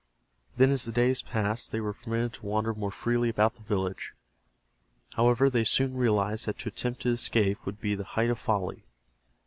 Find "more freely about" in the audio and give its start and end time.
2.73-3.53